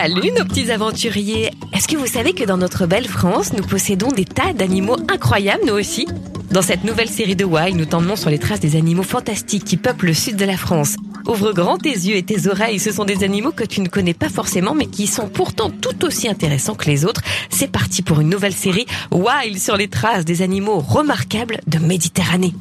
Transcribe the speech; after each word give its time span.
Salut 0.00 0.30
nos 0.30 0.44
petits 0.44 0.70
aventuriers 0.70 1.50
Est-ce 1.72 1.88
que 1.88 1.96
vous 1.96 2.06
savez 2.06 2.32
que 2.32 2.44
dans 2.44 2.56
notre 2.56 2.86
belle 2.86 3.08
France, 3.08 3.52
nous 3.52 3.64
possédons 3.64 4.12
des 4.12 4.24
tas 4.24 4.52
d'animaux 4.52 4.96
incroyables, 5.12 5.64
nous 5.66 5.74
aussi? 5.74 6.06
Dans 6.52 6.62
cette 6.62 6.84
nouvelle 6.84 7.08
série 7.08 7.34
de 7.34 7.44
Wild, 7.44 7.76
nous 7.76 7.84
t'emmenons 7.84 8.14
sur 8.14 8.30
les 8.30 8.38
traces 8.38 8.60
des 8.60 8.76
animaux 8.76 9.02
fantastiques 9.02 9.64
qui 9.64 9.76
peuplent 9.76 10.06
le 10.06 10.14
sud 10.14 10.36
de 10.36 10.44
la 10.44 10.56
France. 10.56 10.94
Ouvre 11.26 11.52
grand 11.52 11.78
tes 11.78 11.90
yeux 11.90 12.14
et 12.14 12.22
tes 12.22 12.46
oreilles, 12.46 12.78
ce 12.78 12.92
sont 12.92 13.04
des 13.04 13.24
animaux 13.24 13.50
que 13.50 13.64
tu 13.64 13.80
ne 13.80 13.88
connais 13.88 14.14
pas 14.14 14.28
forcément, 14.28 14.72
mais 14.72 14.86
qui 14.86 15.08
sont 15.08 15.28
pourtant 15.28 15.68
tout 15.68 16.04
aussi 16.04 16.28
intéressants 16.28 16.76
que 16.76 16.86
les 16.86 17.04
autres. 17.04 17.22
C'est 17.50 17.66
parti 17.66 18.02
pour 18.02 18.20
une 18.20 18.28
nouvelle 18.28 18.54
série 18.54 18.86
Wild 19.10 19.58
sur 19.58 19.76
les 19.76 19.88
traces 19.88 20.24
des 20.24 20.42
animaux 20.42 20.78
remarquables 20.78 21.58
de 21.66 21.80
Méditerranée. 21.80 22.54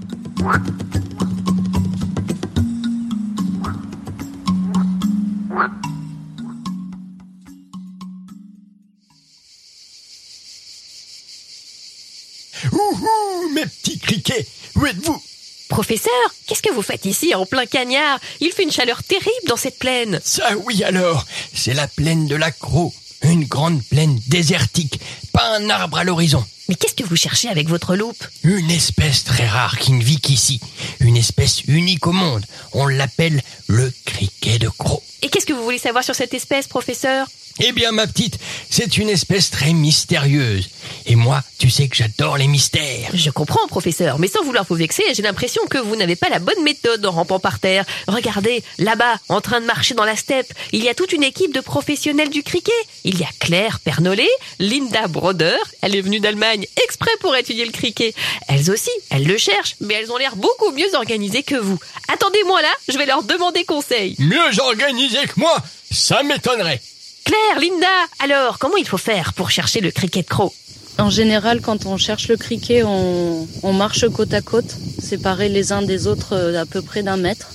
Professeur, 15.78 16.10
qu'est-ce 16.48 16.64
que 16.64 16.74
vous 16.74 16.82
faites 16.82 17.06
ici 17.06 17.36
en 17.36 17.46
plein 17.46 17.68
cagnard? 17.68 18.20
Il 18.40 18.52
fait 18.52 18.64
une 18.64 18.72
chaleur 18.72 19.04
terrible 19.04 19.48
dans 19.48 19.58
cette 19.58 19.78
plaine. 19.78 20.20
Ça 20.24 20.58
oui 20.66 20.84
alors, 20.84 21.24
c'est 21.54 21.76
la 21.76 21.88
plaine 21.88 22.26
de 22.26 22.36
l'Accro, 22.36 22.96
une 23.22 23.46
grande 23.46 23.84
plaine 23.84 24.20
désertique, 24.26 25.00
pas 25.34 25.56
un 25.56 25.70
arbre 25.70 26.00
à 26.00 26.04
l'horizon. 26.04 26.44
Mais 26.70 26.76
qu'est-ce 26.76 26.96
que 26.96 27.04
vous 27.04 27.16
cherchez 27.16 27.48
avec 27.48 27.70
votre 27.70 27.96
loupe 27.96 28.24
Une 28.44 28.72
espèce 28.72 29.24
très 29.24 29.48
rare 29.48 29.78
qui 29.78 29.94
ne 29.94 30.04
vit 30.04 30.20
qu'ici, 30.20 30.60
une 31.00 31.16
espèce 31.18 31.64
unique 31.68 32.06
au 32.08 32.12
monde. 32.12 32.46
On 32.74 32.88
l'appelle 32.88 33.42
le 33.68 33.92
criquet 34.06 34.60
de 34.60 34.70
Croc. 34.70 35.02
Et 35.22 35.30
qu'est-ce 35.30 35.46
que 35.46 35.54
vous 35.54 35.64
voulez 35.64 35.80
savoir 35.80 36.04
sur 36.04 36.16
cette 36.16 36.34
espèce, 36.34 36.68
professeur 36.68 37.28
Eh 37.60 37.72
bien 37.72 37.92
ma 37.92 38.06
petite, 38.06 38.38
c'est 38.70 38.98
une 38.98 39.10
espèce 39.10 39.50
très 39.50 39.74
mystérieuse. 39.74 40.70
Et 41.06 41.16
moi, 41.16 41.42
tu 41.58 41.70
sais 41.70 41.88
que 41.88 41.96
j'adore 41.96 42.38
les 42.38 42.48
mystères. 42.48 43.10
Je 43.14 43.30
comprends, 43.32 43.66
professeur, 43.68 44.20
mais 44.20 44.28
sans 44.28 44.44
vouloir 44.44 44.66
vous 44.70 44.76
vexer, 44.76 45.04
j'ai 45.14 45.24
l'impression 45.24 45.62
que 45.70 45.78
vous 45.80 45.96
n'avez 45.96 46.16
pas 46.16 46.30
la 46.30 46.40
bonne 46.40 46.62
méthode 46.64 47.04
en 47.06 47.12
rampant 47.12 47.40
par 47.40 47.60
terre. 47.60 47.84
Regardez, 48.08 48.64
là-bas, 48.78 49.16
en 49.30 49.42
train 49.42 49.60
de 49.60 49.66
marcher 49.66 49.96
dans 49.96 50.06
la 50.06 50.16
steppe, 50.16 50.54
il 50.72 50.84
y 50.84 50.90
a 50.90 50.94
toute 50.94 51.14
une 51.14 51.24
équipe 51.24 51.54
de 51.54 51.62
professionnels 51.62 52.30
du 52.30 52.44
criquet. 52.44 52.72
Il 53.04 53.20
y 53.20 53.24
a 53.24 53.30
Claire 53.40 53.80
Pernollet, 53.80 54.30
Linda 54.60 55.08
Broder, 55.08 55.58
elle 55.82 55.96
est 55.96 56.02
venue 56.02 56.20
d'Allemagne 56.20 56.57
exprès 56.84 57.12
pour 57.20 57.36
étudier 57.36 57.66
le 57.66 57.72
criquet. 57.72 58.14
Elles 58.48 58.72
aussi, 58.72 58.92
elles 59.10 59.26
le 59.26 59.38
cherchent, 59.38 59.76
mais 59.82 59.96
elles 59.96 60.12
ont 60.12 60.18
l'air 60.18 60.36
beaucoup 60.36 60.72
mieux 60.72 60.94
organisées 60.96 61.44
que 61.44 61.56
vous. 61.56 61.80
Attendez-moi 62.12 62.62
là, 62.62 62.74
je 62.90 62.98
vais 62.98 63.06
leur 63.06 63.24
demander 63.24 63.64
conseil. 63.66 64.16
Mieux 64.20 64.60
organisé 64.60 65.20
que 65.28 65.40
moi, 65.40 65.58
ça 65.92 66.24
m'étonnerait. 66.24 66.82
Claire, 67.26 67.60
Linda, 67.60 67.88
alors, 68.20 68.58
comment 68.58 68.78
il 68.78 68.88
faut 68.88 68.98
faire 68.98 69.34
pour 69.34 69.52
chercher 69.52 69.82
le 69.82 69.92
criquet 69.92 70.22
de 70.22 70.28
croc? 70.28 70.54
En 70.98 71.10
général, 71.10 71.62
quand 71.62 71.86
on 71.86 71.98
cherche 71.98 72.28
le 72.28 72.38
criquet, 72.38 72.84
on, 72.84 73.48
on 73.62 73.74
marche 73.74 74.08
côte 74.10 74.34
à 74.34 74.42
côte, 74.42 74.76
séparés 75.00 75.50
les 75.50 75.72
uns 75.72 75.84
des 75.84 76.08
autres 76.08 76.34
euh, 76.34 76.62
à 76.62 76.66
peu 76.66 76.82
près 76.82 77.04
d'un 77.04 77.18
mètre. 77.18 77.50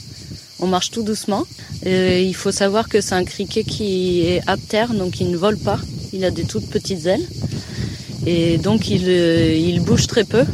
On 0.61 0.69
marche 0.69 0.91
tout 0.93 1.03
doucement. 1.03 1.45
Euh, 1.87 2.21
il 2.21 2.37
faut 2.37 2.53
savoir 2.53 2.89
que 2.89 3.01
c'est 3.01 3.15
un 3.15 3.25
criquet 3.25 3.65
qui 3.65 4.21
est 4.27 4.43
aptère, 4.47 4.95
donc 4.95 5.19
il 5.21 5.31
ne 5.31 5.37
vole 5.37 5.59
pas. 5.59 5.81
Il 6.13 6.25
a 6.25 6.31
des 6.31 6.45
toutes 6.45 6.71
petites 6.71 7.07
ailes. 7.07 7.27
Et 8.27 8.59
donc 8.59 8.89
il, 8.89 9.05
euh, 9.09 9.55
il 9.55 9.81
bouge 9.81 10.07
très 10.07 10.25
peu. 10.25 10.45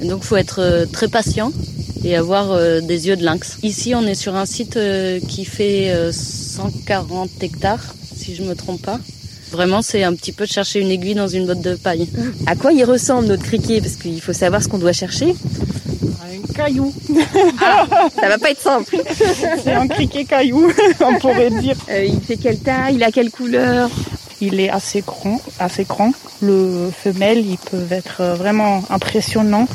Et 0.00 0.06
donc 0.06 0.20
il 0.22 0.26
faut 0.26 0.36
être 0.36 0.60
euh, 0.60 0.86
très 0.86 1.08
patient 1.08 1.52
et 2.04 2.16
avoir 2.16 2.52
euh, 2.52 2.80
des 2.80 3.08
yeux 3.08 3.16
de 3.16 3.24
lynx. 3.24 3.58
Ici, 3.62 3.94
on 3.94 4.06
est 4.06 4.14
sur 4.14 4.34
un 4.34 4.46
site 4.46 4.78
qui 5.28 5.44
fait 5.44 5.90
euh, 5.90 6.12
140 6.12 7.30
hectares, 7.42 7.94
si 8.16 8.34
je 8.34 8.42
me 8.42 8.54
trompe 8.54 8.82
pas. 8.82 8.98
Vraiment, 9.50 9.82
c'est 9.82 10.04
un 10.04 10.14
petit 10.14 10.32
peu 10.32 10.46
de 10.46 10.50
chercher 10.50 10.80
une 10.80 10.90
aiguille 10.90 11.14
dans 11.16 11.26
une 11.26 11.46
botte 11.46 11.60
de 11.60 11.74
paille. 11.74 12.08
À 12.46 12.54
quoi 12.54 12.72
il 12.72 12.84
ressemble 12.84 13.26
notre 13.26 13.42
criquet? 13.42 13.80
Parce 13.80 13.96
qu'il 13.96 14.20
faut 14.20 14.32
savoir 14.32 14.62
ce 14.62 14.68
qu'on 14.68 14.78
doit 14.78 14.92
chercher. 14.92 15.34
Un 15.34 16.52
caillou. 16.54 16.94
Ça 18.20 18.28
va 18.28 18.38
pas 18.38 18.50
être 18.50 18.60
simple. 18.60 18.96
C'est 19.64 19.72
un 19.72 19.88
criquet 19.88 20.24
caillou, 20.24 20.70
on 21.00 21.18
pourrait 21.18 21.50
dire. 21.50 21.76
Euh, 21.90 22.04
il 22.04 22.20
fait 22.20 22.36
quelle 22.36 22.60
taille? 22.60 22.94
Il 22.94 23.02
a 23.02 23.10
quelle 23.10 23.30
couleur? 23.30 23.90
Il 24.40 24.58
est 24.60 24.70
assez 24.70 25.02
grand, 25.02 25.40
assez 25.58 25.84
grand. 25.84 26.12
Le 26.40 26.90
femelle, 26.96 27.44
ils 27.44 27.58
peuvent 27.58 27.92
être 27.92 28.22
vraiment 28.36 28.82
impressionnants. 28.88 29.66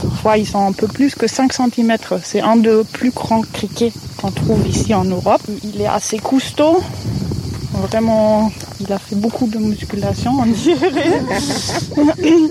Parfois, 0.00 0.38
ils 0.38 0.46
sont 0.46 0.66
un 0.66 0.72
peu 0.72 0.86
plus 0.86 1.14
que 1.14 1.26
5 1.26 1.52
cm. 1.52 1.96
C'est 2.22 2.40
un 2.40 2.56
des 2.56 2.82
plus 2.92 3.10
grands 3.10 3.42
criquets 3.42 3.92
qu'on 4.16 4.30
trouve 4.30 4.66
ici 4.66 4.94
en 4.94 5.04
Europe. 5.04 5.42
Il 5.62 5.80
est 5.80 5.86
assez 5.86 6.18
costaud. 6.18 6.80
Vraiment, 7.74 8.50
il 8.80 8.92
a 8.92 8.98
fait 8.98 9.16
beaucoup 9.16 9.46
de 9.46 9.58
musculation, 9.58 10.32
on 10.40 10.46
dirait. 10.46 10.92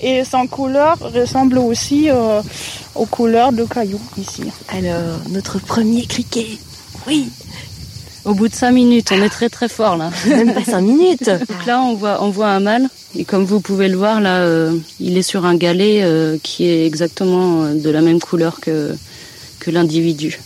Et 0.00 0.24
son 0.24 0.46
couleur 0.46 0.98
ressemble 0.98 1.58
aussi 1.58 2.10
euh, 2.10 2.42
aux 2.94 3.06
couleurs 3.06 3.52
de 3.52 3.64
cailloux 3.64 4.00
ici. 4.18 4.44
Alors, 4.68 5.18
notre 5.30 5.58
premier 5.58 6.06
criquet. 6.06 6.58
Oui, 7.06 7.28
Au 8.24 8.32
bout 8.32 8.48
de 8.48 8.54
cinq 8.54 8.70
minutes, 8.72 9.10
on 9.12 9.22
est 9.22 9.28
très 9.28 9.50
très 9.50 9.68
fort 9.68 9.96
là. 9.96 10.10
même 10.26 10.54
pas 10.54 10.64
cinq 10.64 10.80
minutes. 10.80 11.28
Donc 11.28 11.66
là, 11.66 11.82
on 11.82 11.94
voit, 11.94 12.22
on 12.22 12.30
voit 12.30 12.48
un 12.48 12.60
mâle. 12.60 12.88
Et 13.16 13.24
comme 13.24 13.44
vous 13.44 13.60
pouvez 13.60 13.88
le 13.88 13.96
voir, 13.96 14.20
là, 14.20 14.38
euh, 14.38 14.76
il 14.98 15.18
est 15.18 15.22
sur 15.22 15.44
un 15.44 15.56
galet 15.56 16.00
euh, 16.02 16.38
qui 16.42 16.66
est 16.66 16.86
exactement 16.86 17.64
euh, 17.64 17.74
de 17.74 17.90
la 17.90 18.00
même 18.00 18.20
couleur 18.20 18.60
que, 18.60 18.96
que 19.60 19.70
l'individu. 19.70 20.40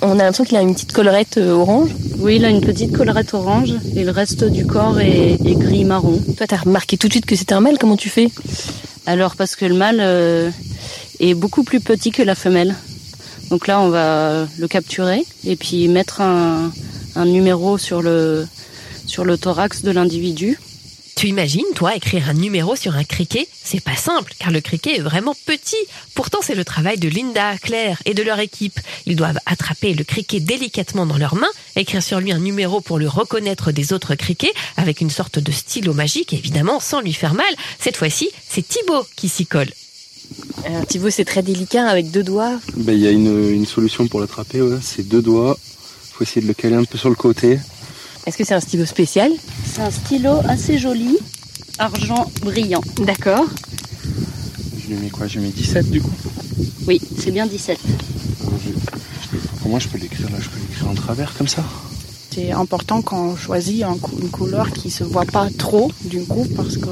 On 0.00 0.12
a 0.12 0.22
l'impression 0.22 0.44
qu'il 0.44 0.56
a 0.56 0.62
une 0.62 0.74
petite 0.74 0.92
collerette 0.92 1.38
orange. 1.38 1.90
Oui, 2.18 2.36
il 2.36 2.44
a 2.44 2.50
une 2.50 2.60
petite 2.60 2.96
collerette 2.96 3.34
orange 3.34 3.74
et 3.94 4.04
le 4.04 4.10
reste 4.10 4.44
du 4.44 4.64
corps 4.64 5.00
est, 5.00 5.32
est 5.44 5.58
gris-marron. 5.58 6.20
Toi, 6.36 6.46
t'as 6.46 6.56
remarqué 6.56 6.96
tout 6.96 7.08
de 7.08 7.12
suite 7.12 7.26
que 7.26 7.36
c'était 7.36 7.54
un 7.54 7.60
mâle? 7.60 7.78
Comment 7.78 7.96
tu 7.96 8.08
fais? 8.08 8.30
Alors, 9.06 9.36
parce 9.36 9.56
que 9.56 9.64
le 9.64 9.74
mâle 9.74 9.98
euh, 10.00 10.50
est 11.18 11.34
beaucoup 11.34 11.62
plus 11.62 11.80
petit 11.80 12.10
que 12.10 12.22
la 12.22 12.34
femelle. 12.34 12.74
Donc 13.50 13.66
là, 13.66 13.80
on 13.80 13.88
va 13.88 14.46
le 14.58 14.68
capturer 14.68 15.24
et 15.44 15.56
puis 15.56 15.88
mettre 15.88 16.20
un, 16.20 16.70
un 17.18 17.26
numéro 17.26 17.78
sur 17.78 18.00
le, 18.00 18.46
sur 19.06 19.24
le 19.24 19.36
thorax 19.36 19.82
de 19.82 19.90
l'individu. 19.90 20.58
Tu 21.16 21.26
imagines, 21.26 21.64
toi, 21.74 21.96
écrire 21.96 22.28
un 22.28 22.34
numéro 22.34 22.76
sur 22.76 22.94
un 22.94 23.02
criquet? 23.02 23.48
C'est 23.64 23.82
pas 23.82 23.96
simple, 23.96 24.32
car 24.38 24.52
le 24.52 24.60
criquet 24.60 24.98
est 24.98 25.00
vraiment 25.00 25.34
petit. 25.46 25.74
Pourtant, 26.14 26.38
c'est 26.40 26.54
le 26.54 26.64
travail 26.64 26.96
de 26.96 27.08
Linda, 27.08 27.58
Claire 27.58 28.00
et 28.04 28.14
de 28.14 28.22
leur 28.22 28.38
équipe. 28.38 28.78
Ils 29.04 29.16
doivent 29.16 29.40
attraper 29.44 29.94
le 29.94 30.04
criquet 30.04 30.38
délicatement 30.38 31.06
dans 31.06 31.18
leurs 31.18 31.34
mains, 31.34 31.50
écrire 31.74 32.04
sur 32.04 32.20
lui 32.20 32.30
un 32.30 32.38
numéro 32.38 32.80
pour 32.80 33.00
le 33.00 33.08
reconnaître 33.08 33.72
des 33.72 33.92
autres 33.92 34.14
criquets, 34.14 34.52
avec 34.76 35.00
une 35.00 35.10
sorte 35.10 35.40
de 35.40 35.50
stylo 35.50 35.92
magique, 35.92 36.34
évidemment, 36.34 36.78
sans 36.78 37.00
lui 37.00 37.12
faire 37.12 37.34
mal. 37.34 37.52
Cette 37.80 37.96
fois-ci, 37.96 38.30
c'est 38.48 38.66
Thibaut 38.66 39.04
qui 39.16 39.28
s'y 39.28 39.44
colle. 39.44 39.72
Alors 40.66 40.86
Thibaut, 40.86 41.10
c'est 41.10 41.24
très 41.24 41.42
délicat 41.42 41.88
avec 41.88 42.12
deux 42.12 42.22
doigts. 42.22 42.60
Ben, 42.76 42.92
Il 42.92 43.00
y 43.00 43.08
a 43.08 43.10
une, 43.10 43.50
une 43.52 43.66
solution 43.66 44.06
pour 44.06 44.20
l'attraper, 44.20 44.62
ouais. 44.62 44.78
c'est 44.80 45.08
deux 45.08 45.22
doigts. 45.22 45.58
Faut 46.18 46.24
essayer 46.24 46.42
de 46.42 46.48
le 46.48 46.54
caler 46.54 46.74
un 46.74 46.82
peu 46.84 46.98
sur 46.98 47.08
le 47.10 47.14
côté. 47.14 47.60
Est-ce 48.26 48.36
que 48.36 48.44
c'est 48.44 48.54
un 48.54 48.60
stylo 48.60 48.84
spécial 48.84 49.30
C'est 49.64 49.82
un 49.82 49.90
stylo 49.90 50.38
assez 50.48 50.76
joli, 50.76 51.16
argent 51.78 52.28
brillant. 52.42 52.82
D'accord. 53.00 53.44
Je 54.82 54.88
lui 54.88 54.96
mets 54.96 55.10
quoi? 55.10 55.28
Je 55.28 55.38
lui 55.38 55.46
mets 55.46 55.52
17 55.52 55.88
du 55.90 56.00
coup? 56.02 56.10
Oui, 56.88 57.00
c'est 57.22 57.30
bien 57.30 57.46
17. 57.46 57.78
Alors, 58.40 58.52
je- 58.64 59.38
Pour 59.60 59.70
moi, 59.70 59.78
je 59.78 59.86
peux 59.88 59.98
l'écrire 59.98 60.28
là, 60.30 60.38
je 60.40 60.48
peux 60.48 60.58
l'écrire 60.68 60.88
en 60.88 60.94
travers 60.94 61.32
comme 61.36 61.46
ça. 61.48 61.62
C'est 62.34 62.50
important 62.52 63.00
quand 63.02 63.30
on 63.30 63.36
choisit 63.36 63.82
un 63.84 63.96
cou- 63.96 64.16
une 64.20 64.28
couleur 64.28 64.70
qui 64.72 64.90
se 64.90 65.04
voit 65.04 65.24
pas 65.24 65.48
trop 65.56 65.90
d'une 66.04 66.26
coup 66.26 66.46
parce 66.56 66.76
que 66.76 66.88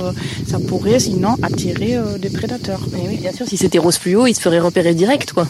ça 0.48 0.58
pourrait 0.60 0.98
sinon 1.00 1.36
attirer 1.42 1.96
euh, 1.96 2.16
des 2.18 2.30
prédateurs. 2.30 2.80
Eh 2.94 3.08
oui, 3.08 3.16
bien 3.16 3.32
sûr, 3.32 3.46
si 3.48 3.56
c'était 3.56 3.78
rose 3.78 3.96
fluo, 3.98 4.26
il 4.26 4.34
se 4.34 4.40
ferait 4.40 4.60
repérer 4.60 4.94
direct, 4.94 5.32
quoi. 5.32 5.48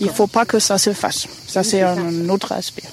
Il 0.00 0.10
faut 0.10 0.26
pas 0.26 0.44
que 0.44 0.58
ça 0.58 0.76
se 0.78 0.92
fasse. 0.92 1.26
Ça 1.46 1.62
c'est 1.62 1.80
un 1.82 2.28
autre 2.28 2.52
aspect. 2.52 2.84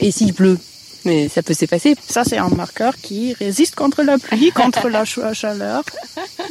Et 0.00 0.10
s'il 0.10 0.34
pleut 0.34 0.58
Mais 1.04 1.28
ça 1.28 1.42
peut 1.42 1.54
s'effacer. 1.54 1.96
Ça 2.08 2.24
c'est 2.24 2.36
un 2.38 2.48
marqueur 2.50 2.94
qui 3.00 3.32
résiste 3.34 3.74
contre 3.74 4.02
la 4.02 4.18
pluie, 4.18 4.50
contre 4.54 4.88
la 4.88 5.04
ch- 5.06 5.32
chaleur. 5.34 5.82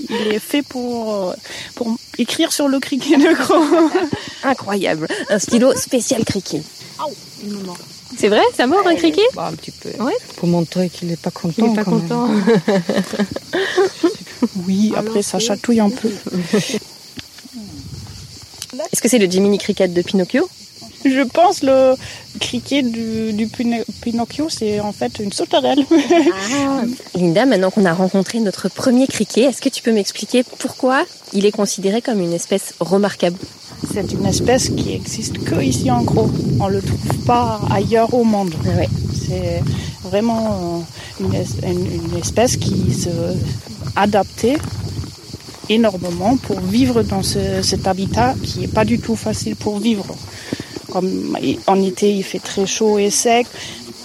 Il 0.10 0.28
est 0.34 0.40
fait 0.40 0.62
pour 0.64 1.14
euh, 1.14 1.34
pour 1.76 1.96
écrire 2.18 2.52
sur 2.52 2.68
le 2.68 2.80
criquet 2.80 3.18
de 3.18 3.34
gros. 3.36 3.64
Incroyable. 4.44 5.08
Un 5.30 5.40
stylo 5.40 5.76
spécial 5.76 6.24
criquet. 6.26 6.64
C'est 8.18 8.28
vrai? 8.28 8.42
Ça 8.58 8.66
mord 8.68 8.86
un 8.88 8.96
criquet? 8.96 9.22
Bah, 9.36 9.48
un 9.52 9.56
petit 9.56 9.72
peu. 9.72 9.90
Ouais. 10.04 10.14
Pour 10.38 10.48
montrer 10.50 10.90
qu'il 10.90 11.08
n'est 11.10 11.16
pas 11.16 11.32
content. 11.32 11.54
Il 11.66 11.72
est 11.72 11.76
pas 11.76 11.84
quand 11.84 11.92
même. 11.92 12.08
content. 12.10 12.30
Oui, 14.68 14.94
après 14.96 15.22
ça 15.22 15.38
chatouille 15.38 15.80
un 15.82 15.90
peu. 15.90 16.10
Est-ce 18.92 19.02
que 19.02 19.10
c'est 19.10 19.18
le 19.20 19.30
Jiminy 19.30 19.58
Cricket 19.58 19.94
de 19.94 20.02
Pinocchio? 20.02 20.50
Je 21.06 21.22
pense 21.22 21.64
le 21.64 21.96
criquet 22.40 22.82
du, 22.82 23.32
du 23.34 23.48
Pino- 23.48 23.84
Pinocchio, 24.02 24.50
c'est 24.50 24.80
en 24.80 24.92
fait 24.92 25.20
une 25.20 25.32
sauterelle. 25.32 25.86
Linda, 27.16 27.46
maintenant 27.46 27.72
qu'on 27.72 27.86
a 27.86 27.94
rencontré 27.94 28.40
notre 28.40 28.70
premier 28.70 29.08
criquet, 29.08 29.42
est-ce 29.44 29.62
que 29.62 29.70
tu 29.70 29.82
peux 29.82 29.92
m'expliquer 29.94 30.44
pourquoi 30.60 31.04
il 31.34 31.46
est 31.46 31.52
considéré 31.52 32.02
comme 32.02 32.20
une 32.20 32.34
espèce 32.34 32.74
remarquable? 32.80 33.38
C'est 33.94 34.12
une 34.12 34.26
espèce 34.26 34.70
qui 34.70 34.92
existe 34.94 35.44
que 35.44 35.62
ici 35.62 35.90
en 35.90 36.02
gros. 36.04 36.30
On 36.60 36.68
le 36.68 36.82
trouve 36.82 37.18
pas 37.26 37.62
ailleurs 37.72 38.14
au 38.14 38.24
monde. 38.26 38.54
Ouais. 38.66 38.90
C'est 39.28 39.64
vraiment 40.04 40.84
euh, 41.22 41.24
une, 41.26 41.34
es- 41.34 41.72
une- 41.72 42.12
une 42.12 42.18
espèce 42.20 42.58
qui 42.58 42.94
se 42.94 43.10
adaptée 43.96 44.58
énormément 45.70 46.36
pour 46.38 46.60
vivre 46.60 47.04
dans 47.04 47.24
ce- 47.24 47.62
cet 47.62 47.88
habitat 47.88 48.34
qui 48.44 48.64
est 48.66 48.68
pas 48.74 48.86
du 48.86 49.00
tout 49.00 49.16
facile 49.16 49.56
pour 49.56 49.80
vivre. 49.80 50.06
Comme 50.92 51.38
en 51.68 51.82
été, 51.82 52.12
il 52.12 52.24
fait 52.24 52.40
très 52.40 52.66
chaud 52.66 52.98
et 53.00 53.10
sec. 53.10 53.48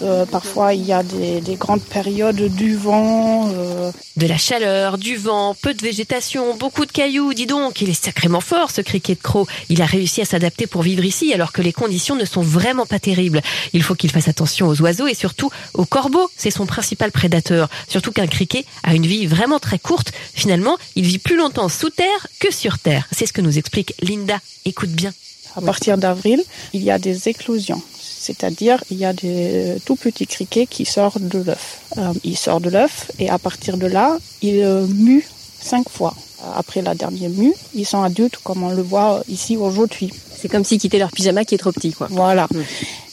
Euh, 0.02 0.26
parfois, 0.26 0.74
il 0.74 0.84
y 0.84 0.92
a 0.92 1.02
des, 1.04 1.40
des 1.40 1.54
grandes 1.54 1.80
périodes 1.82 2.42
du 2.54 2.76
vent. 2.76 3.48
euh, 3.54 3.92
De 4.16 4.26
la 4.26 4.36
chaleur, 4.36 4.98
du 4.98 5.16
vent, 5.16 5.54
peu 5.54 5.72
de 5.72 5.80
végétation, 5.80 6.56
beaucoup 6.56 6.84
de 6.84 6.90
cailloux. 6.90 7.32
Dis 7.32 7.46
donc, 7.46 7.80
il 7.80 7.88
est 7.90 8.04
sacrément 8.04 8.40
fort 8.40 8.72
ce 8.72 8.80
criquet 8.80 9.14
de 9.14 9.22
croc. 9.22 9.48
Il 9.68 9.80
a 9.82 9.86
réussi 9.86 10.20
à 10.20 10.24
s'adapter 10.24 10.66
pour 10.66 10.82
vivre 10.82 11.04
ici 11.04 11.32
alors 11.32 11.52
que 11.52 11.62
les 11.62 11.72
conditions 11.72 12.16
ne 12.16 12.24
sont 12.24 12.42
vraiment 12.42 12.86
pas 12.86 12.98
terribles. 12.98 13.40
Il 13.72 13.82
faut 13.84 13.94
qu'il 13.94 14.10
fasse 14.10 14.26
attention 14.28 14.66
aux 14.66 14.82
oiseaux 14.82 15.06
et 15.06 15.14
surtout 15.14 15.50
aux 15.74 15.86
corbeaux. 15.86 16.28
C'est 16.36 16.50
son 16.50 16.66
principal 16.66 17.12
prédateur. 17.12 17.68
Surtout 17.88 18.10
qu'un 18.10 18.26
criquet 18.26 18.64
a 18.82 18.94
une 18.94 19.06
vie 19.06 19.26
vraiment 19.26 19.60
très 19.60 19.78
courte. 19.78 20.12
Finalement, 20.34 20.76
il 20.96 21.04
vit 21.04 21.18
plus 21.20 21.36
longtemps 21.36 21.68
sous 21.68 21.90
terre 21.90 22.26
que 22.40 22.52
sur 22.52 22.78
terre. 22.80 23.06
C'est 23.12 23.26
ce 23.26 23.32
que 23.32 23.40
nous 23.40 23.58
explique 23.58 23.94
Linda. 24.02 24.38
Écoute 24.64 24.90
bien. 24.90 25.12
À 25.56 25.60
partir 25.60 25.98
d'avril, 25.98 26.42
il 26.72 26.82
y 26.82 26.90
a 26.90 26.98
des 26.98 27.28
éclosions. 27.28 27.80
C'est-à-dire, 28.00 28.82
il 28.90 28.98
y 28.98 29.04
a 29.04 29.12
des 29.12 29.76
tout 29.84 29.96
petits 29.96 30.26
criquets 30.26 30.66
qui 30.66 30.84
sortent 30.84 31.22
de 31.22 31.40
l'œuf. 31.40 31.80
Euh, 31.98 32.12
ils 32.24 32.36
sortent 32.36 32.62
de 32.64 32.70
l'œuf 32.70 33.10
et 33.18 33.28
à 33.28 33.38
partir 33.38 33.76
de 33.76 33.86
là, 33.86 34.18
ils 34.42 34.62
euh, 34.62 34.86
muent 34.86 35.26
cinq 35.60 35.88
fois. 35.88 36.14
Après 36.56 36.82
la 36.82 36.94
dernière 36.94 37.30
mue, 37.30 37.54
ils 37.74 37.86
sont 37.86 38.02
adultes 38.02 38.38
comme 38.44 38.62
on 38.62 38.70
le 38.70 38.82
voit 38.82 39.22
ici 39.28 39.56
aujourd'hui. 39.56 40.12
C'est 40.36 40.48
comme 40.48 40.64
s'ils 40.64 40.78
quittaient 40.78 40.98
leur 40.98 41.10
pyjama 41.10 41.44
qui 41.44 41.54
est 41.54 41.58
trop 41.58 41.72
petit, 41.72 41.92
quoi. 41.92 42.08
Voilà. 42.10 42.48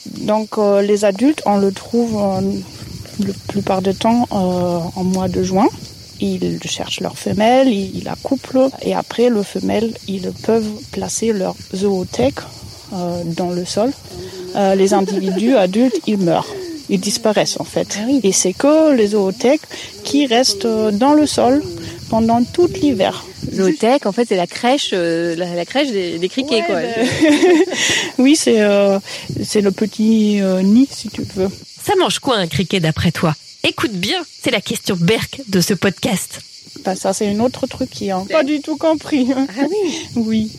Donc 0.06 0.58
euh, 0.58 0.82
les 0.82 1.04
adultes, 1.04 1.42
on 1.46 1.56
le 1.58 1.72
trouve 1.72 2.16
euh, 2.16 2.40
la 3.20 3.32
plupart 3.48 3.80
du 3.82 3.94
temps 3.94 4.26
euh, 4.32 4.80
en 4.96 5.04
mois 5.04 5.28
de 5.28 5.42
juin. 5.42 5.68
Ils 6.22 6.60
cherchent 6.64 7.00
leur 7.00 7.18
femelle, 7.18 7.68
ils, 7.68 7.98
ils 7.98 8.04
la 8.04 8.16
couplent 8.22 8.68
et 8.80 8.94
après 8.94 9.28
le 9.28 9.42
femelle, 9.42 9.92
ils 10.06 10.30
peuvent 10.46 10.72
placer 10.92 11.32
leur 11.32 11.54
zoothèque 11.74 12.40
euh, 12.94 13.22
dans 13.24 13.50
le 13.50 13.64
sol. 13.64 13.90
Euh, 14.56 14.74
les 14.74 14.94
individus 14.94 15.56
adultes, 15.56 16.00
ils 16.06 16.18
meurent. 16.18 16.54
Ils 16.88 17.00
disparaissent 17.00 17.58
en 17.58 17.64
fait. 17.64 17.98
Et 18.22 18.32
c'est 18.32 18.52
que 18.52 18.94
les 18.94 19.08
zoothèques 19.08 19.66
qui 20.04 20.26
restent 20.26 20.64
euh, 20.64 20.90
dans 20.92 21.14
le 21.14 21.26
sol 21.26 21.62
pendant 22.08 22.42
tout 22.44 22.68
l'hiver. 22.80 23.24
Zootech, 23.52 24.06
en 24.06 24.12
fait, 24.12 24.26
c'est 24.28 24.36
la 24.36 24.46
crèche, 24.46 24.90
euh, 24.92 25.34
la, 25.36 25.54
la 25.54 25.64
crèche 25.64 25.90
des, 25.90 26.18
des 26.18 26.28
criquets, 26.28 26.62
quoi. 26.62 26.76
oui, 28.18 28.36
c'est 28.36 28.60
euh, 28.60 28.98
c'est 29.42 29.60
le 29.60 29.72
petit 29.72 30.40
euh, 30.40 30.62
nid 30.62 30.88
si 30.90 31.08
tu 31.08 31.22
veux. 31.34 31.48
Ça 31.82 31.94
mange 31.98 32.18
quoi 32.20 32.36
un 32.36 32.46
criquet 32.46 32.80
d'après 32.80 33.10
toi? 33.10 33.34
Écoute 33.64 33.92
bien, 33.92 34.24
c'est 34.42 34.50
la 34.50 34.60
question 34.60 34.96
Berk 34.96 35.40
de 35.48 35.60
ce 35.60 35.74
podcast. 35.74 36.40
Bah, 36.84 36.96
ça, 36.96 37.12
c'est 37.12 37.28
un 37.28 37.38
autre 37.40 37.66
truc 37.68 37.90
qui 37.90 38.08
n'a 38.08 38.24
pas 38.28 38.42
du 38.42 38.60
tout 38.60 38.76
compris. 38.76 39.28
Ah 39.32 39.66
oui 39.70 40.08
Oui. 40.16 40.50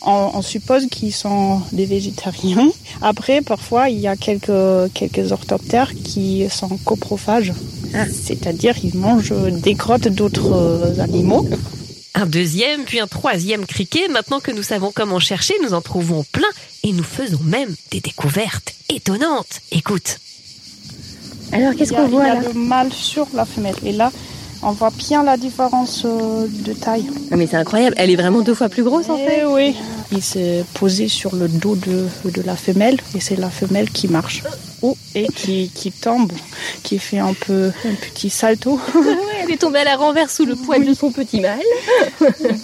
On, 0.00 0.30
on 0.34 0.42
suppose 0.42 0.86
qu'ils 0.86 1.12
sont 1.12 1.60
des 1.72 1.84
végétariens. 1.84 2.70
Après, 3.02 3.42
parfois, 3.42 3.90
il 3.90 3.98
y 3.98 4.06
a 4.06 4.16
quelques, 4.16 4.92
quelques 4.94 5.32
orthoptères 5.32 5.92
qui 6.02 6.48
sont 6.48 6.78
coprophages. 6.84 7.52
C'est-à-dire, 8.24 8.74
ils 8.82 8.96
mangent 8.96 9.34
des 9.34 9.74
grottes 9.74 10.08
d'autres 10.08 10.52
euh, 10.52 11.00
animaux. 11.00 11.46
Un 12.14 12.26
deuxième, 12.26 12.84
puis 12.84 13.00
un 13.00 13.06
troisième 13.06 13.66
criquet. 13.66 14.08
Maintenant 14.08 14.40
que 14.40 14.50
nous 14.52 14.62
savons 14.62 14.92
comment 14.94 15.20
chercher, 15.20 15.54
nous 15.62 15.74
en 15.74 15.82
trouvons 15.82 16.24
plein 16.32 16.48
et 16.84 16.92
nous 16.92 17.04
faisons 17.04 17.40
même 17.42 17.74
des 17.90 18.00
découvertes 18.00 18.72
étonnantes. 18.88 19.60
Écoute. 19.72 20.20
Alors, 21.52 21.74
qu'est-ce 21.74 21.92
Il 21.92 21.94
y 21.94 21.96
a- 21.96 22.02
qu'on 22.02 22.08
voit 22.08 22.24
Il 22.26 22.28
y 22.28 22.32
là 22.34 22.38
a 22.40 22.52
le 22.52 22.58
mâle 22.58 22.92
sur 22.92 23.26
la 23.34 23.44
femelle. 23.44 23.74
Et 23.84 23.92
là, 23.92 24.10
on 24.62 24.72
voit 24.72 24.90
bien 24.96 25.22
la 25.22 25.36
différence 25.36 26.02
euh, 26.04 26.46
de 26.48 26.72
taille. 26.72 27.06
Ah, 27.30 27.36
Mais 27.36 27.46
c'est 27.46 27.56
incroyable, 27.56 27.94
elle 27.98 28.10
est 28.10 28.16
vraiment 28.16 28.40
deux 28.40 28.54
fois 28.54 28.68
plus 28.68 28.82
grosse, 28.82 29.08
en 29.10 29.16
fait. 29.16 29.40
Eh 29.42 29.46
oui. 29.46 29.74
Il 30.12 30.22
s'est 30.22 30.64
posé 30.74 31.08
sur 31.08 31.34
le 31.34 31.48
dos 31.48 31.74
de, 31.76 32.06
de 32.30 32.42
la 32.42 32.56
femelle 32.56 32.96
et 33.14 33.20
c'est 33.20 33.36
la 33.36 33.50
femelle 33.50 33.90
qui 33.90 34.08
marche. 34.08 34.42
Oh, 34.82 34.96
et 35.14 35.26
qui, 35.28 35.70
qui 35.74 35.90
tombe, 35.90 36.30
qui 36.82 36.98
fait 36.98 37.18
un 37.18 37.32
peu 37.32 37.72
un 37.84 37.94
petit 37.94 38.30
salto. 38.30 38.78
Elle 39.42 39.50
est 39.50 39.56
tombée 39.56 39.80
à 39.80 39.84
la 39.84 39.96
renverse 39.96 40.34
sous 40.36 40.44
le 40.44 40.54
poids 40.54 40.78
de 40.78 40.92
son 40.94 41.10
petit 41.10 41.40
mâle. 41.40 41.58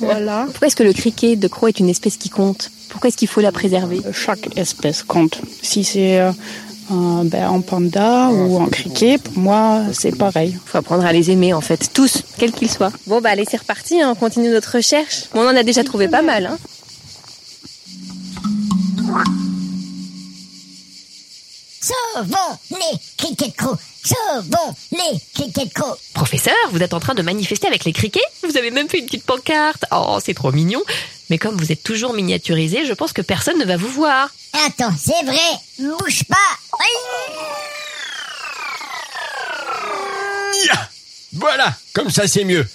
voilà. 0.01 0.45
Pourquoi 0.51 0.67
est-ce 0.69 0.77
que 0.77 0.83
le 0.83 0.93
criquet 0.93 1.37
de 1.37 1.49
croc 1.49 1.69
est 1.71 1.81
une 1.81 1.89
espèce 1.89 2.17
qui 2.17 2.29
compte? 2.29 2.71
Pourquoi 2.91 3.09
est-ce 3.09 3.17
qu'il 3.17 3.29
faut 3.29 3.41
la 3.41 3.53
préserver? 3.53 4.01
Chaque 4.12 4.57
espèce 4.57 5.03
compte. 5.03 5.41
Si 5.62 5.85
c'est 5.85 6.21
euh, 6.92 7.25
ben, 7.25 7.44
un 7.44 7.61
panda 7.61 8.28
ou 8.28 8.61
un 8.61 8.68
criquet, 8.68 9.18
pour 9.18 9.38
moi, 9.38 9.82
c'est 9.92 10.16
pareil. 10.16 10.56
faut 10.64 10.78
apprendre 10.78 11.04
à 11.04 11.12
les 11.12 11.30
aimer, 11.30 11.52
en 11.54 11.61
fait, 11.61 11.90
tous, 11.92 12.22
quels 12.38 12.52
qu'ils 12.52 12.70
soient. 12.70 12.92
Bon, 13.06 13.20
bah 13.20 13.30
allez, 13.30 13.46
c'est 13.49 13.56
reparti, 13.56 14.00
hein, 14.00 14.11
on 14.12 14.14
continue 14.14 14.50
notre 14.50 14.76
recherche. 14.76 15.25
Bon, 15.34 15.40
on 15.40 15.49
en 15.49 15.56
a 15.56 15.62
déjà 15.62 15.84
trouvé 15.84 16.08
pas 16.08 16.22
mal, 16.22 16.46
hein. 16.46 16.58
Sauvons 21.82 22.58
les 22.70 22.99
criquets 23.16 23.49
de 23.49 23.56
crocs 23.56 23.80
Sauvons 24.04 24.75
les 24.92 25.18
criquets 25.34 25.66
de 25.66 25.72
crocs 25.72 25.99
Professeur, 26.14 26.54
vous 26.70 26.82
êtes 26.82 26.94
en 26.94 27.00
train 27.00 27.14
de 27.14 27.22
manifester 27.22 27.66
avec 27.66 27.84
les 27.84 27.92
criquets? 27.92 28.20
Vous 28.46 28.56
avez 28.56 28.70
même 28.70 28.88
fait 28.88 28.99
une 28.99 29.06
petite 29.06 29.25
pancarte. 29.25 29.84
Oh, 29.90 30.18
c'est 30.25 30.34
trop 30.34 30.52
mignon. 30.52 30.80
Mais 31.31 31.38
comme 31.38 31.57
vous 31.57 31.73
êtes 31.73 31.83
toujours 31.83 32.12
miniaturisé, 32.12 32.85
je 32.87 32.93
pense 32.93 33.12
que 33.12 33.23
personne 33.23 33.59
ne 33.59 33.64
va 33.64 33.76
vous 33.76 33.88
voir. 33.88 34.29
Attends, 34.67 34.93
c'est 34.99 35.25
vrai 35.25 35.38
Bouge 35.79 36.25
pas 36.25 36.37
Voilà, 41.33 41.75
comme 41.95 42.11
ça 42.11 42.26
c'est 42.29 42.45
mieux. 42.45 42.67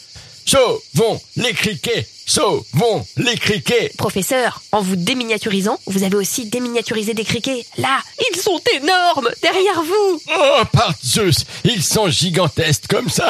Sauvons 0.45 1.21
les 1.35 1.53
criquets 1.53 2.07
Sauvons 2.25 3.05
les 3.17 3.35
criquets 3.37 3.91
Professeur, 3.97 4.61
en 4.71 4.81
vous 4.81 4.95
déminiaturisant, 4.95 5.79
vous 5.85 6.03
avez 6.03 6.15
aussi 6.15 6.45
déminiaturisé 6.45 7.13
des 7.13 7.23
criquets. 7.23 7.65
Là, 7.77 7.99
ils 8.31 8.39
sont 8.39 8.59
énormes, 8.75 9.29
derrière 9.41 9.81
vous. 9.81 10.21
Oh, 10.33 10.61
par 10.71 10.93
Zeus, 11.03 11.45
ils 11.63 11.83
sont 11.83 12.09
gigantesques 12.09 12.87
comme 12.87 13.09
ça 13.09 13.29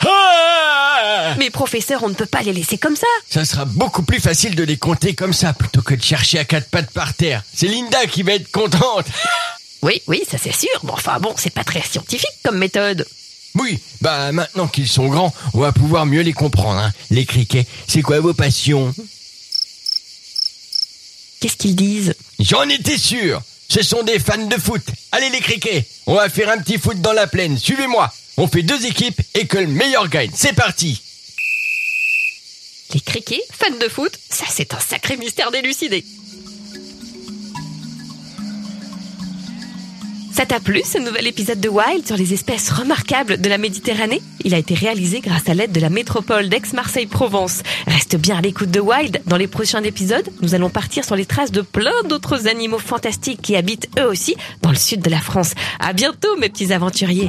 Ah 0.00 0.63
Mais 1.38 1.50
professeur, 1.50 2.02
on 2.02 2.08
ne 2.08 2.14
peut 2.14 2.26
pas 2.26 2.42
les 2.42 2.52
laisser 2.52 2.78
comme 2.78 2.96
ça. 2.96 3.06
Ça 3.28 3.44
sera 3.44 3.64
beaucoup 3.64 4.02
plus 4.02 4.20
facile 4.20 4.54
de 4.54 4.62
les 4.64 4.76
compter 4.76 5.14
comme 5.14 5.32
ça 5.32 5.52
plutôt 5.52 5.82
que 5.82 5.94
de 5.94 6.02
chercher 6.02 6.38
à 6.38 6.44
quatre 6.44 6.68
pattes 6.68 6.90
par 6.90 7.14
terre. 7.14 7.42
C'est 7.54 7.68
Linda 7.68 8.06
qui 8.06 8.22
va 8.22 8.32
être 8.32 8.50
contente. 8.50 9.06
Oui, 9.82 10.00
oui, 10.06 10.22
ça 10.26 10.38
c'est 10.38 10.50
sûr. 10.58 10.70
Bon, 10.82 10.94
enfin 10.94 11.20
bon, 11.20 11.34
c'est 11.36 11.52
pas 11.52 11.62
très 11.62 11.82
scientifique 11.82 12.38
comme 12.42 12.56
méthode. 12.56 13.06
Oui, 13.54 13.78
bah 14.00 14.32
maintenant 14.32 14.66
qu'ils 14.66 14.88
sont 14.88 15.08
grands, 15.08 15.30
on 15.52 15.60
va 15.60 15.72
pouvoir 15.72 16.06
mieux 16.06 16.22
les 16.22 16.32
comprendre. 16.32 16.80
Hein. 16.80 16.90
Les 17.10 17.26
criquets, 17.26 17.66
c'est 17.86 18.00
quoi 18.00 18.18
vos 18.18 18.32
passions? 18.32 18.94
Qu'est-ce 21.38 21.56
qu'ils 21.56 21.76
disent? 21.76 22.14
J'en 22.40 22.66
étais 22.70 22.96
sûr. 22.96 23.42
Ce 23.68 23.82
sont 23.82 24.02
des 24.02 24.18
fans 24.18 24.46
de 24.46 24.56
foot. 24.56 24.82
Allez 25.12 25.28
les 25.28 25.40
criquets, 25.40 25.86
on 26.06 26.14
va 26.14 26.30
faire 26.30 26.48
un 26.48 26.56
petit 26.56 26.78
foot 26.78 27.02
dans 27.02 27.12
la 27.12 27.26
plaine. 27.26 27.58
Suivez-moi. 27.58 28.10
On 28.36 28.48
fait 28.48 28.62
deux 28.62 28.84
équipes 28.84 29.20
et 29.34 29.46
que 29.46 29.58
le 29.58 29.68
meilleur 29.68 30.08
gagne. 30.08 30.30
C'est 30.34 30.54
parti. 30.54 31.00
Les 32.92 33.00
criquets, 33.00 33.42
fans 33.52 33.76
de 33.80 33.88
foot, 33.88 34.12
ça 34.28 34.44
c'est 34.48 34.74
un 34.74 34.80
sacré 34.80 35.16
mystère 35.16 35.50
d'élucider. 35.50 36.04
Ça 40.32 40.46
t'a 40.46 40.58
plu 40.58 40.82
ce 40.84 40.98
nouvel 40.98 41.28
épisode 41.28 41.60
de 41.60 41.68
Wild 41.68 42.04
sur 42.04 42.16
les 42.16 42.34
espèces 42.34 42.70
remarquables 42.70 43.40
de 43.40 43.48
la 43.48 43.56
Méditerranée? 43.56 44.20
Il 44.44 44.52
a 44.52 44.58
été 44.58 44.74
réalisé 44.74 45.20
grâce 45.20 45.48
à 45.48 45.54
l'aide 45.54 45.70
de 45.70 45.78
la 45.78 45.90
métropole 45.90 46.48
d'Aix-Marseille-Provence. 46.48 47.62
Reste 47.86 48.16
bien 48.16 48.38
à 48.38 48.40
l'écoute 48.40 48.72
de 48.72 48.80
Wild. 48.80 49.22
Dans 49.26 49.36
les 49.36 49.46
prochains 49.46 49.84
épisodes, 49.84 50.28
nous 50.42 50.56
allons 50.56 50.70
partir 50.70 51.04
sur 51.04 51.14
les 51.14 51.24
traces 51.24 51.52
de 51.52 51.60
plein 51.60 52.02
d'autres 52.08 52.48
animaux 52.48 52.80
fantastiques 52.80 53.42
qui 53.42 53.54
habitent 53.54 53.88
eux 53.96 54.08
aussi 54.08 54.34
dans 54.62 54.70
le 54.70 54.76
sud 54.76 55.02
de 55.02 55.10
la 55.10 55.20
France. 55.20 55.52
À 55.78 55.92
bientôt 55.92 56.36
mes 56.36 56.48
petits 56.48 56.72
aventuriers. 56.72 57.28